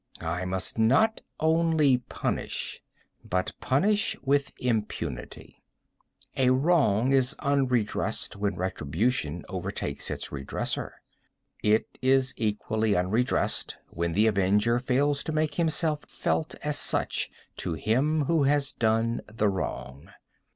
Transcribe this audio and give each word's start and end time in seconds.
I 0.19 0.45
must 0.45 0.79
not 0.79 1.21
only 1.39 1.99
punish, 1.99 2.81
but 3.23 3.53
punish 3.61 4.17
with 4.23 4.51
impunity. 4.59 5.61
A 6.35 6.49
wrong 6.49 7.13
is 7.13 7.35
unredressed 7.37 8.35
when 8.35 8.55
retribution 8.55 9.45
overtakes 9.47 10.09
its 10.09 10.31
redresser. 10.31 10.93
It 11.61 11.99
is 12.01 12.33
equally 12.35 12.95
unredressed 12.95 13.77
when 13.91 14.13
the 14.13 14.25
avenger 14.25 14.79
fails 14.79 15.23
to 15.25 15.31
make 15.31 15.53
himself 15.53 16.05
felt 16.09 16.55
as 16.63 16.79
such 16.79 17.29
to 17.57 17.73
him 17.73 18.25
who 18.25 18.45
has 18.45 18.71
done 18.71 19.21
the 19.27 19.49
wrong. 19.49 20.09